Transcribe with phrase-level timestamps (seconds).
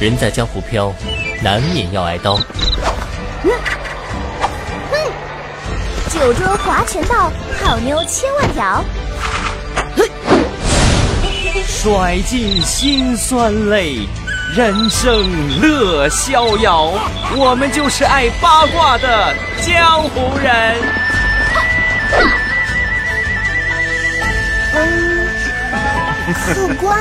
[0.00, 0.94] 人在江湖飘，
[1.42, 2.38] 难免要挨刀。
[3.42, 3.50] 嗯
[4.92, 4.96] 哼，
[6.08, 8.84] 酒桌划拳道，好妞千万条。
[11.66, 14.06] 甩尽辛酸泪，
[14.54, 16.92] 人生乐逍遥。
[17.36, 20.76] 我们就是爱八卦的江湖人。
[24.74, 25.26] 嗯，
[26.54, 26.96] 苦瓜。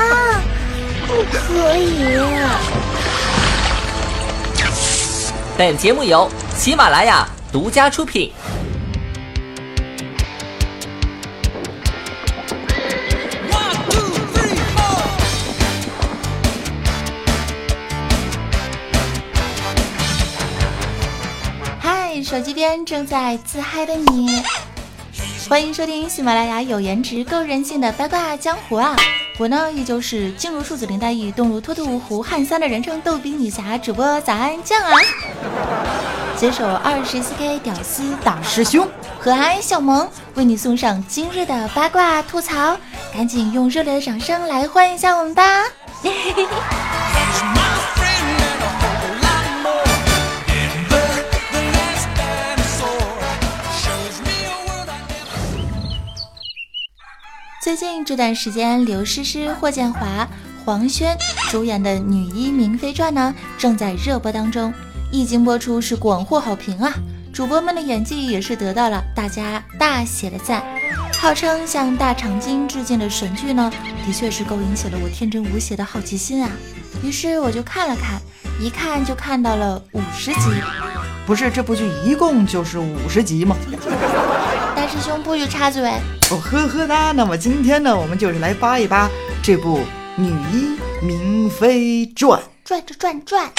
[1.07, 2.19] 不可以。
[5.57, 8.31] 本节目由喜马拉雅独家出品。
[21.79, 24.43] 嗨，手机边正在自嗨的你，
[25.47, 28.93] 欢迎收听喜马拉雅有颜值、够人性的八卦江湖啊！
[29.39, 34.97] 我呢，依旧是静如数子林黛玉，动如脱兔胡汉三的人称逗比女侠主播早安酱啊！
[36.35, 38.87] 携手二十四 K 屌丝大师兄
[39.19, 42.75] 和蔼小萌，为你送上今日的八卦吐槽，
[43.13, 45.43] 赶紧用热烈的掌声来欢迎一下我们吧！
[57.67, 60.25] 最近这段时间，刘诗诗、霍建华、
[60.63, 61.17] 黄轩
[61.51, 64.73] 主演的《女医明妃传》呢，正在热播当中，
[65.11, 66.93] 一经播出是广获好评啊！
[67.33, 70.63] 主播们的演技也是得到了大家大写的赞。
[71.19, 73.69] 号称向大长今致敬的神剧呢，
[74.05, 76.49] 的确是勾引起了我天真无邪的好奇心啊！
[77.03, 78.21] 于是我就看了看，
[78.61, 80.39] 一看就看到了五十集。
[81.25, 83.57] 不是这部剧一共就是五十集吗？
[84.87, 85.83] 大师兄不许插嘴。
[86.31, 89.09] 哦呵呵哒，那么今天呢，我们就是来扒一扒
[89.43, 89.79] 这部
[90.15, 93.51] 《女医明妃传》，转着转转。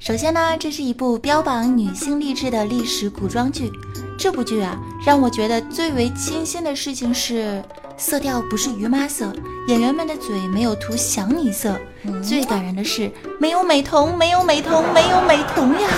[0.00, 3.68] 首先呢，这是一部标榜女性励志的历史古装剧。
[4.16, 7.60] 这部剧啊，让我觉得最为清新的事情是，
[7.98, 9.32] 色调不是姨妈色，
[9.68, 11.74] 演员们的嘴没有涂想你色，
[12.22, 15.88] 最感人的是没有美瞳，没有美瞳，没有美瞳呀。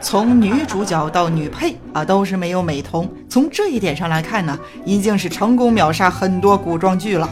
[0.00, 3.08] 从女主角到女配啊，都是没有美瞳。
[3.28, 7.28] 从这一点上来看呢，已经是成功秒杀很多古装剧了。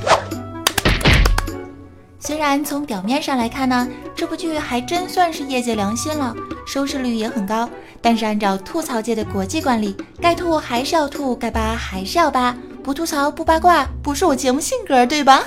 [2.21, 6.33] 虽然从表面上来看呢，这部剧还真算是业界良心了，
[6.65, 7.69] 收视率也很高。
[8.01, 15.44] 但是按照吐槽界的国际惯例，该吐还是要吐，该扒还是要扒，不吐槽不八卦，不是我节目性格，对吧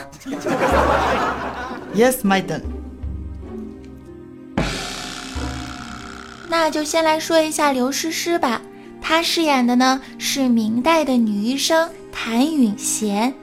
[1.93, 2.61] ？Yes, madam.
[6.47, 8.61] 那就先来说一下刘诗诗吧，
[9.01, 13.33] 她饰演的呢是明代的女医生谭允贤，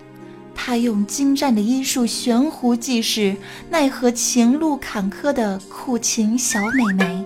[0.54, 3.36] 她用精湛的医术悬壶济世，
[3.68, 7.24] 奈何情路坎坷的苦情小美眉。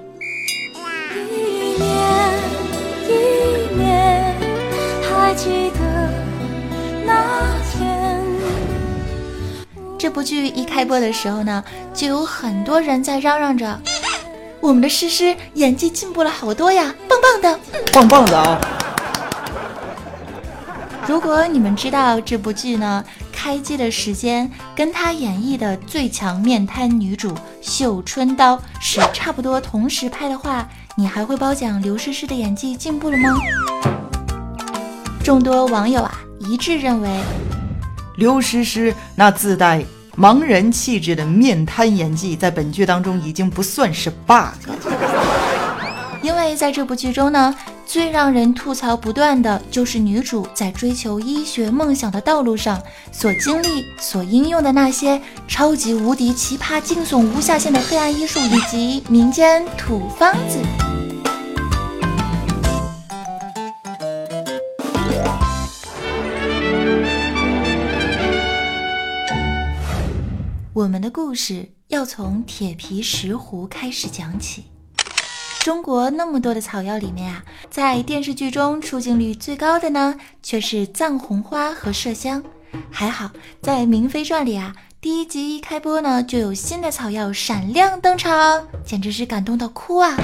[10.07, 13.77] 这部剧一开播的时候呢，就有很多人在嚷嚷着。
[14.61, 17.61] 我们的诗诗演技进步了好多呀，棒棒的，
[17.93, 18.57] 棒棒的啊！
[21.09, 33.35] 如果你们知道这部剧呢，开机的时间跟她演绎的最强面瘫女主绣春刀是差不多同时拍的话，你还会褒奖刘诗诗的演技进步了吗？
[35.25, 37.11] 众多网友啊一致认为，
[38.15, 39.85] 刘诗诗那自带。
[40.19, 44.71] 盲人气质的面瘫演技，在本剧当中已经不算是 bug，
[46.23, 47.55] 因为在这部剧中呢，
[47.85, 52.81] 最让人吐槽不断的就是女主在追求医学梦想的道路上
[53.13, 60.96] 所经历、所应用的那些超级无敌奇葩、惊悚无下限的黑暗医术以及民间土方子。
[70.77, 74.65] 我们的故事要从铁皮石斛开始讲起。
[75.61, 82.43] 中国那么多的草药里面啊，在电视剧中出镜率最高的呢，却是藏红花和麝香。
[82.91, 83.31] 还好，
[83.63, 90.15] 在《明妃传》里啊，第一集一开播呢，就有新的草药闪亮登场，简直是感动到哭啊！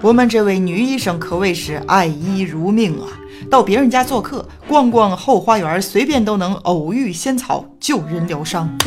[0.00, 3.08] 我们这位女医生可谓是爱医如命啊。
[3.50, 8.68] 到别人家做客，逛逛后花园，随便都能偶遇仙草，救人疗伤。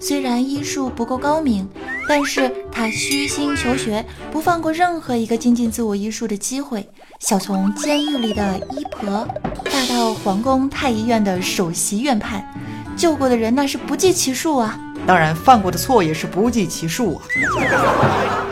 [0.00, 1.68] 虽然医术不够高明，
[2.08, 6.88] 但是他虚心求学，不放过任何一个精进自我医术的机会。
[7.18, 9.26] 小从监狱里的医婆，
[9.64, 12.48] 大大到皇宫太医院的首席院判，
[12.96, 14.78] 救过的人那是不计其数啊。
[15.04, 17.22] 当然，犯过的错也是不计其数啊。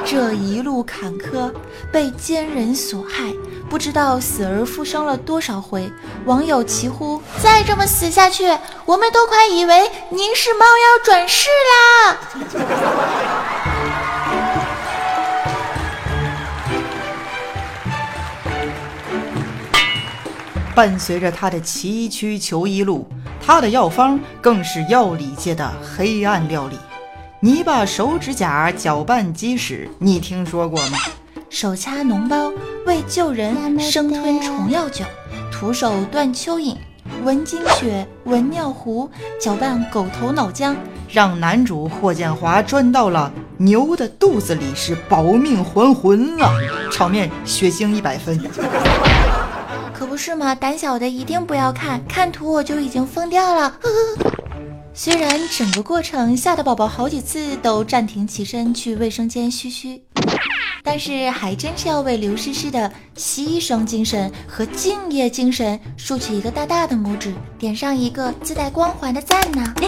[0.05, 1.53] 这一路坎坷，
[1.93, 3.33] 被奸人所害，
[3.69, 5.91] 不知道死而复生了多少回。
[6.25, 8.45] 网友齐呼：“再这么死下去，
[8.85, 12.17] 我们都快以为您是猫妖转世啦！”
[20.75, 23.09] 伴随着他的崎岖求医路，
[23.45, 26.79] 他的药方更是药理界的黑暗料理。
[27.41, 30.99] 泥巴手指甲搅拌鸡屎，你听说过吗？
[31.49, 32.53] 手掐脓包
[32.87, 35.05] 为救人，生吞虫药酒，
[35.51, 36.77] 徒手断蚯蚓，
[37.25, 39.09] 闻金血，闻尿壶，
[39.41, 40.75] 搅拌狗头脑浆，
[41.09, 46.51] 让男主霍建华钻到了牛的肚子里，是保命还魂啊！
[46.91, 48.39] 场面血腥一百分。
[49.95, 53.73] 可不是嘛，胆小的一定不要看，看图我就已经疯掉了。
[54.93, 60.03] 虽然整个过程吓得宝宝好几次都暂停起身去卫生间嘘嘘，
[60.89, 69.75] 但是还真是要为刘诗诗的牺牲精神和敬业精神竖起一个大大的拇指，点上一个自带光环的赞呢。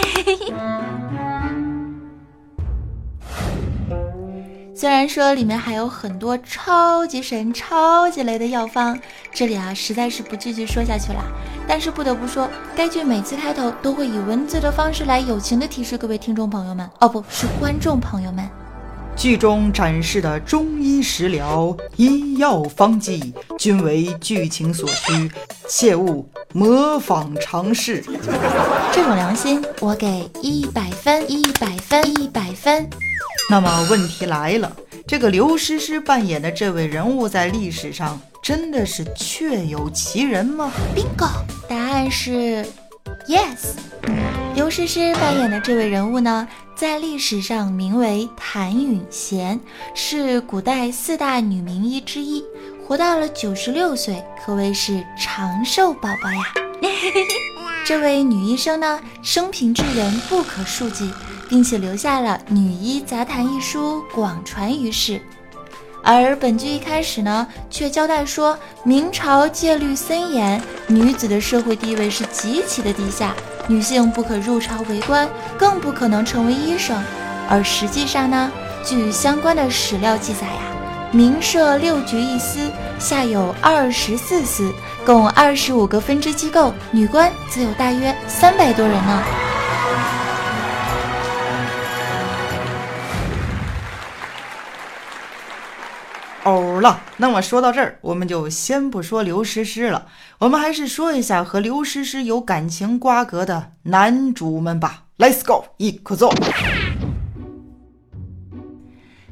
[4.75, 8.99] 虽然说里面还有很多超级神、超级雷的药方，
[9.33, 11.23] 这里啊实在是不继续说下去了。
[11.65, 18.49] 但是不得不说，该剧每次开头都会以文字的方式来友情的提示各位听众朋友们，哦，不是观众朋友们。
[19.19, 25.29] 剧中展示的中医食疗、医药方剂，均为剧情所需，
[25.67, 28.01] 切勿模仿尝试。
[28.93, 32.89] 这种良心，我给一百分，一百分，一百分。
[33.49, 34.73] 那么问题来了，
[35.05, 41.29] 这个刘诗诗扮演的这位人物在历史上真的是确有其人吗？Bingo，
[41.67, 42.65] 答案是
[43.29, 43.77] yes。
[44.55, 49.59] 刘诗诗扮演的这位人物呢，在历史上名为谭允贤，
[49.93, 52.43] 是古代四大女名医之一，
[52.85, 56.53] 活到了九十六岁，可谓是长寿宝宝呀。
[57.85, 61.09] 这位女医生呢，生平之人不可数计。
[61.49, 65.19] 并且留下了《女医杂谈》一书，广传于世。
[66.01, 73.33] 而本剧一开始呢，却交代说明朝戒律森严，女子的社会地位是极其的低下，
[73.67, 76.97] 女性不可入朝为官，更不可能成为医生。
[77.49, 78.51] 而实际上呢，
[78.83, 80.61] 据相关的史料记载呀，
[81.11, 84.73] 明设六局一司，下有二十四司，
[85.05, 89.48] 共二十五个分支机构，女官则有大约三百多人呢。
[96.79, 105.03] 哦了，那么说到这儿，我们就先不说刘诗诗了，我们还是说一下和刘诗诗有感情瓜葛的男主们吧。
[105.17, 106.31] Let's go，一颗走。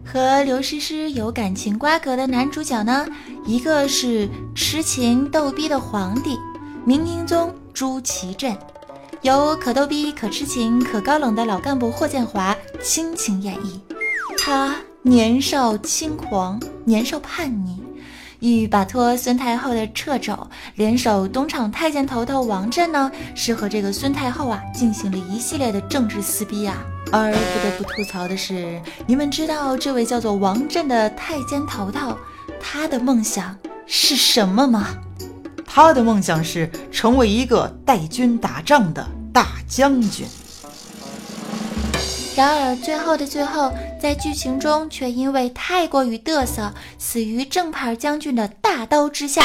[0.03, 3.07] 和刘诗诗有感情瓜葛的男主角呢，
[3.45, 6.38] 一个是痴情逗逼的皇帝
[6.83, 8.57] 明英宗朱祁镇，
[9.21, 12.53] 由可逗逼、可痴情、可高冷的老干部霍建华
[12.83, 13.79] 倾情演绎，
[14.38, 14.75] 他。
[15.07, 17.80] 年少轻狂，年少叛逆，
[18.42, 20.38] 欲摆脱孙太后的掣肘，
[20.75, 26.85] 联手东厂太监头头王振呢，是和这个孙太后啊进行了一系列的政治撕逼啊。
[27.09, 32.14] 而不得不吐槽的是，你们知道这位叫做王振的太监头头，
[32.59, 34.90] 他的梦想是什么吗？
[35.66, 40.28] 他的梦想是成为一个带军打仗的大将军。
[42.35, 49.42] 然而，最后的最后，在剧情中却因为太过于嘚瑟，死于正牌将军的大刀之下。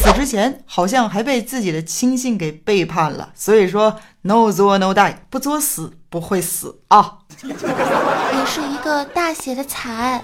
[0.00, 7.18] 死之前好像还被自己的亲信给背叛了，所以说 no 作 no die，不作死不会死啊。
[7.42, 10.22] 也是一个大写的惨。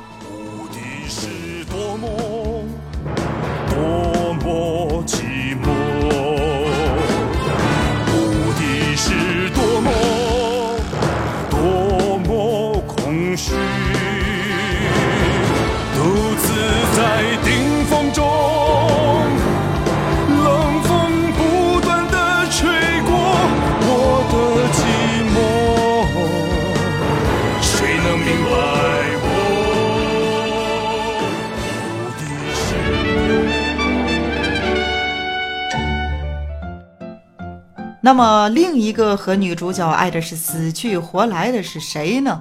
[38.04, 42.38] 那么另一个和女主角爱的是死去活来的是谁呢？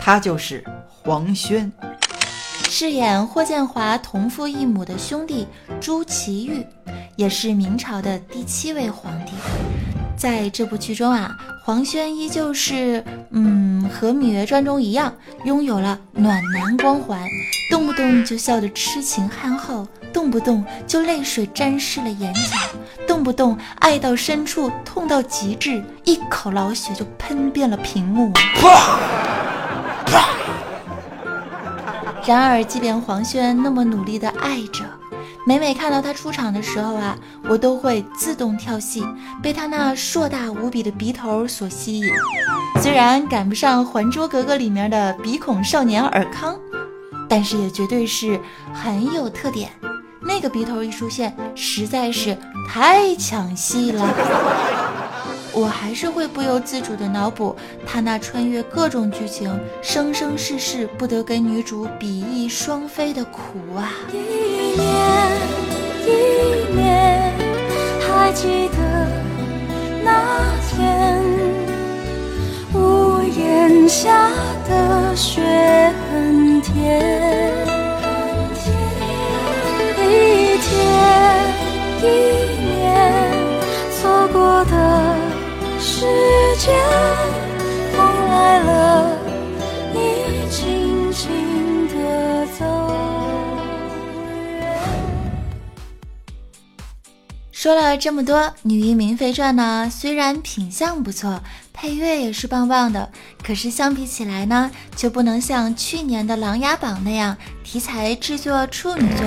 [0.00, 1.70] 他就是黄轩，
[2.70, 5.46] 饰演霍建华同父异母的兄弟
[5.78, 6.66] 朱祁钰，
[7.16, 9.32] 也是明朝的第七位皇帝。
[10.16, 15.14] 在这部剧中啊，黄轩依旧是，嗯，和《芈月传》中一样，
[15.44, 17.28] 拥有了暖男光环，
[17.70, 22.56] 动不动就笑得痴情憨厚，动不动就泪水沾湿了眼角，
[23.06, 28.32] 动不动爱到深处痛到极致，一口老血就喷遍了屏幕。
[32.24, 34.84] 然而，即便黄轩那么努力的爱着。
[35.44, 37.18] 每每看到他出场的时候啊，
[37.48, 39.04] 我都会自动跳戏，
[39.42, 42.06] 被他那硕大无比的鼻头所吸引。
[42.80, 46.56] 虽然赶不上《还珠格格》里面的鼻孔少年尔康，
[47.28, 48.38] 但是也绝对是
[48.72, 49.68] 很有特点。
[50.24, 52.36] 那个鼻头一出现，实在是
[52.68, 54.02] 太抢戏了。
[55.54, 57.54] 我还是会不由自主的脑补
[57.86, 63.92] 他那穿越各种剧情，生生世世不得跟女主比翼双飞的苦啊！
[64.10, 64.16] 一
[64.80, 64.88] 年
[66.06, 66.10] 一
[66.74, 67.34] 年，
[68.00, 68.78] 还记得
[70.02, 71.22] 那天
[72.72, 74.30] 屋檐下
[74.66, 75.42] 的雪
[97.62, 101.40] 说了这么多，《女医明妃传》呢，虽然品相不错，
[101.72, 103.08] 配乐也是棒棒的，
[103.40, 109.24] 可是相比起来呢，就不能像去年的《琅琊榜》那样题材制作处女作，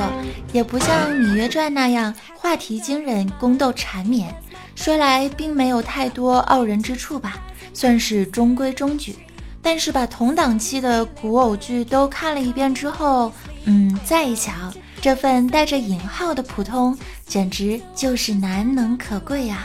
[0.52, 4.36] 也不像《芈月传》那样话题惊人，宫斗缠绵。
[4.76, 7.42] 说来并没有太多傲人之处吧，
[7.74, 9.16] 算是中规中矩。
[9.62, 13.32] 但是把同档期的古偶剧都看了一遍之后，
[13.64, 14.52] 嗯，再一瞧，
[15.06, 16.98] 这份带着引号的普通，
[17.28, 19.64] 简直就是难能可贵呀。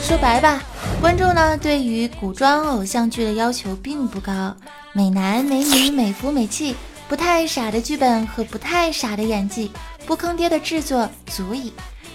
[0.00, 0.62] 说白吧，
[1.00, 4.56] 观众呢对于古装偶像剧的要求并不高。
[4.92, 6.76] 美男美女、美服美气、
[7.08, 9.72] 不太傻的剧本和不太傻的演技，
[10.06, 11.72] 不坑爹的制作足矣。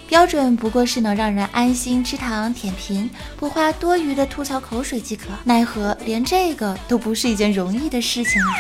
[0.07, 5.25] 标准不过是能让人安心吃糖舔屏，不花多余的吐槽口水即可。
[5.43, 8.55] 奈何连这个都不是一件容易的事情啊！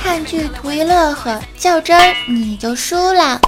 [0.00, 3.38] 看剧图一乐呵，较真儿你就输了。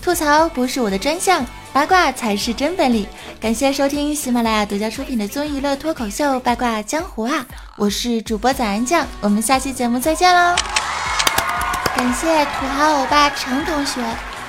[0.00, 3.06] 吐槽不是我的专项，八卦才是真本领。
[3.38, 7.46] 感谢收听喜马拉雅独家出品的综艺乐脱口秀《八卦江湖》啊！
[7.76, 10.56] 我是主播早安酱，我们下期节目再见喽！
[11.96, 14.00] 感谢土豪欧巴程同学、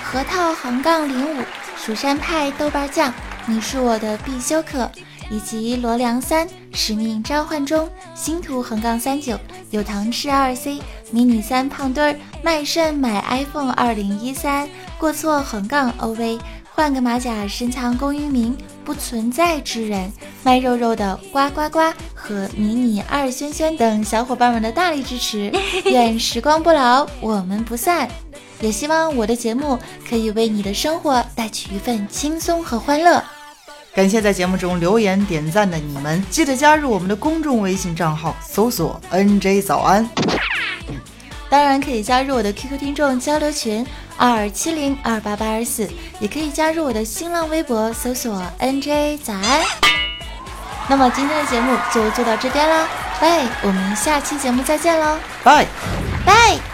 [0.03, 1.43] 核桃横杠零五、
[1.75, 3.11] 蜀山派豆瓣酱，
[3.45, 4.89] 你是我的必修课，
[5.29, 9.37] 以及罗良三、使命召唤中、星途横杠三九、
[9.69, 10.81] 有糖吃二 C、
[11.11, 14.67] 迷你三胖墩儿、卖肾买 iPhone 二零一三、
[14.97, 16.39] 过错横杠 OV。
[16.73, 20.11] 换个马甲，深藏功与名，不存在之人。
[20.43, 21.79] 卖肉肉的呱呱呱
[22.13, 25.51] 和迷你二轩轩等小伙伴们的大力支持，
[25.85, 28.09] 愿时光不老，我们不散。
[28.59, 33.23] 也希望我的节目可以为你的生活带去一份轻松和欢乐。
[33.93, 40.07] 感谢在节目中留言点赞的你们，记得加入我们的公众微信账号，搜索 “nj 早安”。
[41.49, 43.85] 当然可以加入我的 QQ 听众交流群。
[44.21, 49.63] 二七零二八八二四，也可以加入我的新浪微博，搜索 NJ 早安。
[50.87, 52.87] 那么今天的节目就做到这边啦，
[53.19, 55.65] 拜，我们下期节目再见喽，拜
[56.23, 56.70] 拜。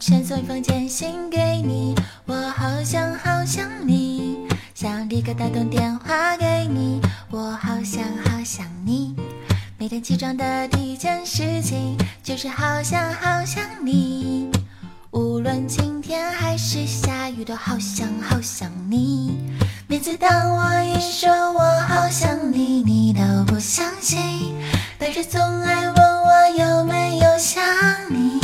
[0.00, 1.94] 想送一封简信给你，
[2.26, 4.38] 我好想好想你，
[4.74, 9.14] 想立刻打通电话给你，我好想好想你。
[9.78, 14.50] 每天起床的第一件事情就是好想好想你，
[15.10, 19.38] 无论晴天还是下雨都好想好想你。
[19.86, 24.54] 每次当我一说我好想你，你都不相信，
[24.98, 27.62] 但是总爱问我有没有想
[28.10, 28.43] 你。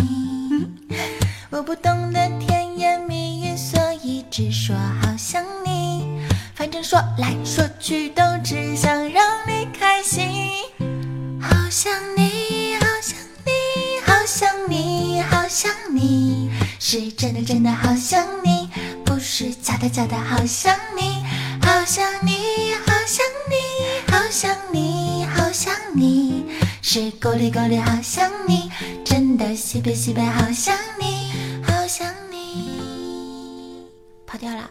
[1.60, 6.18] 我不懂得甜言蜜语所以只说好想你
[6.54, 10.26] 反正说来说去都只想让你开心
[11.38, 18.70] 好想你好想你好想你好想你是真的真的好想你
[19.04, 21.22] 不是假的假的好想你
[21.60, 26.46] 好想你好想你好想你好想你
[26.80, 28.72] 是够力够力好想你
[29.04, 31.29] 真的西北西北好想你
[31.90, 33.84] 想你，
[34.24, 34.70] 跑掉了！